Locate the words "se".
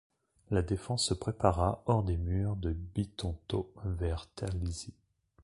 1.09-1.13